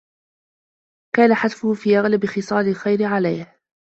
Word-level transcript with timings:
كَانَ 1.15 1.33
حَتْفُهُ 1.33 1.73
فِي 1.73 1.97
أَغْلَبِ 1.99 2.25
خِصَالِ 2.25 2.67
الْخَيْرِ 2.67 3.03
عَلَيْهِ 3.03 3.59